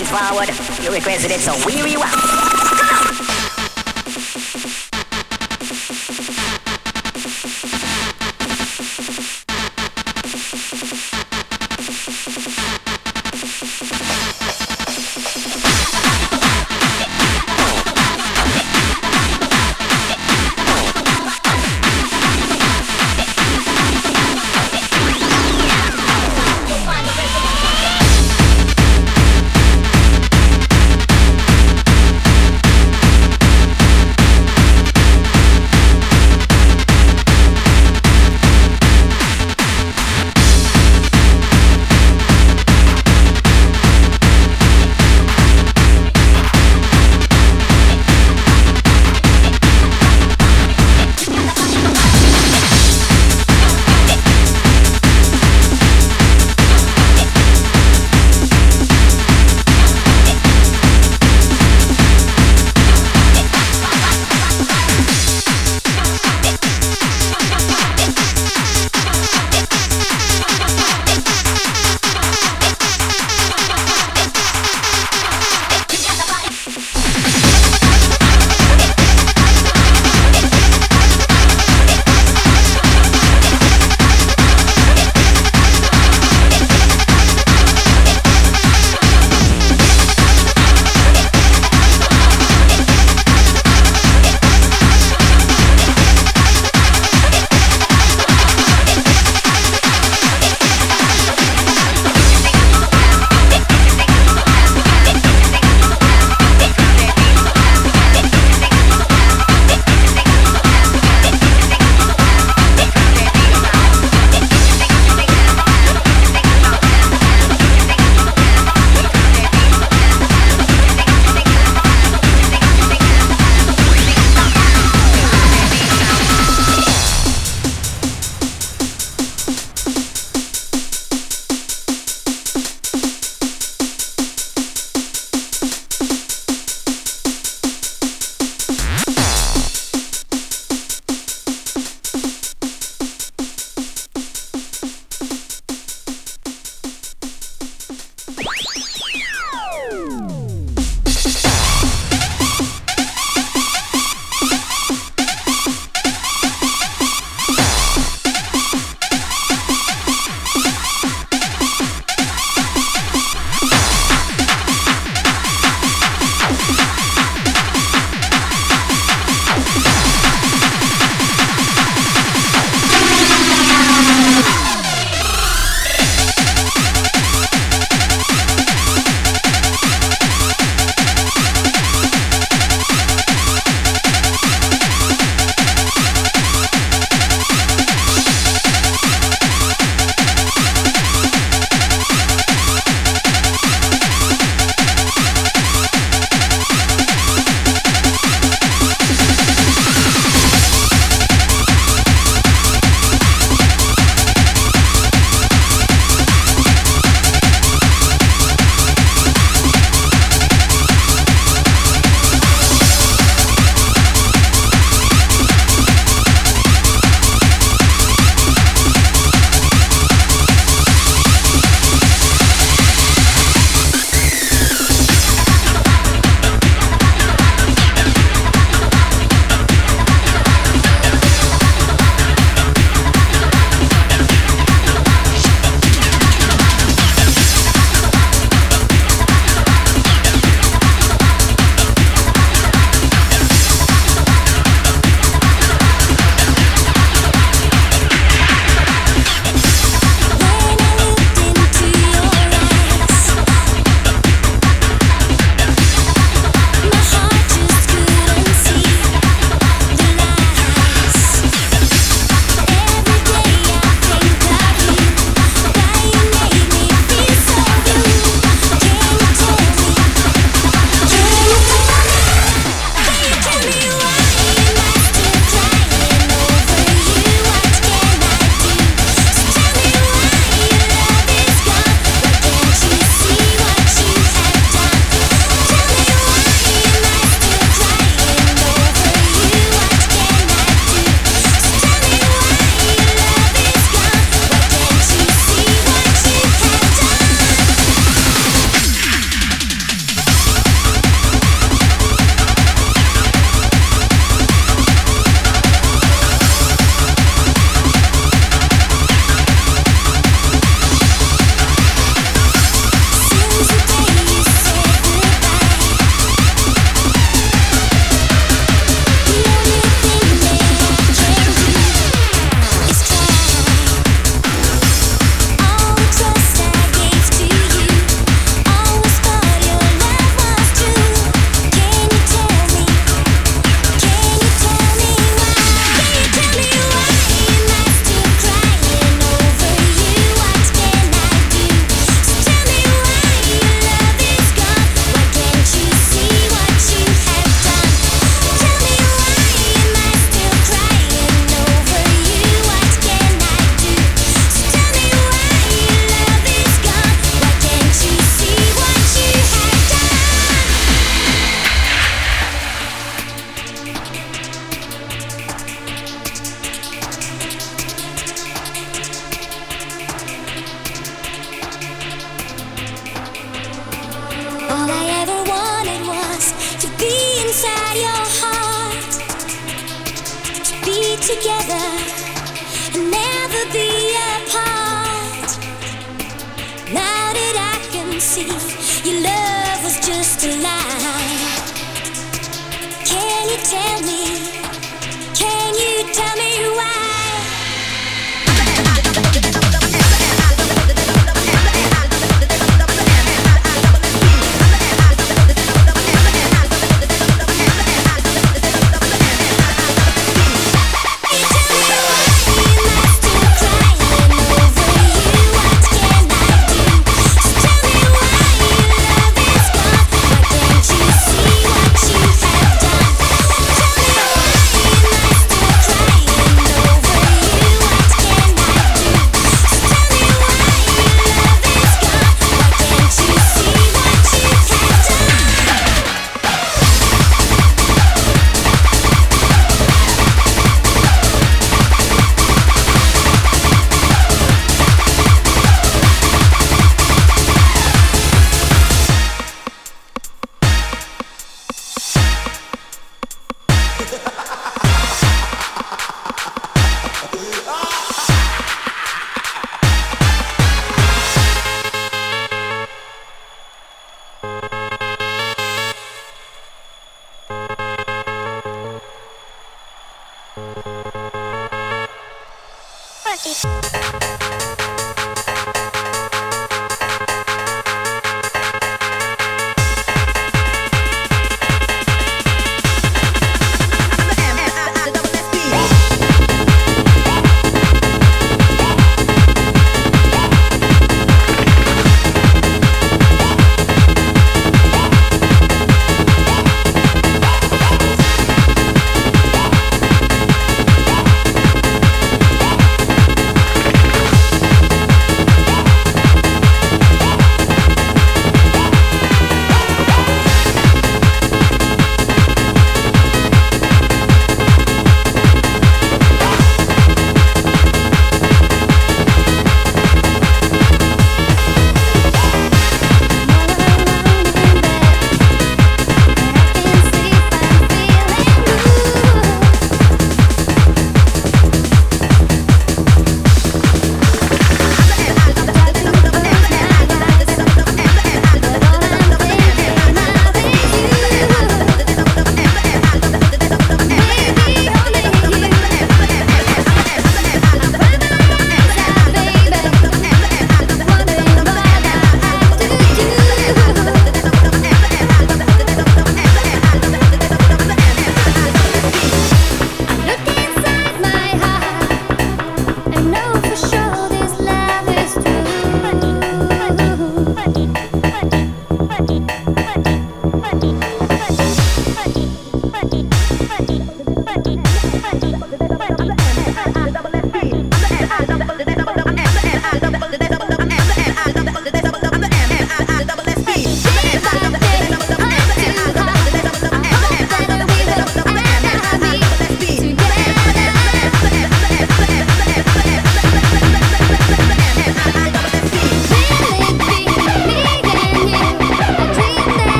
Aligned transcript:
A 0.00 0.04
gunshot 0.04 0.29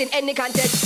In 0.00 0.08
any 0.14 0.32
context. 0.32 0.79